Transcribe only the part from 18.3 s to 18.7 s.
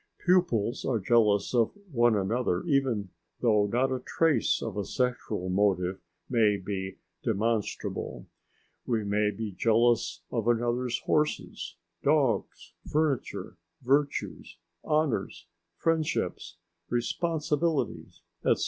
etc.